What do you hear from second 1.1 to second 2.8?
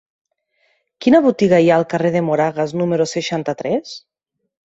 botiga hi ha al carrer de Moragas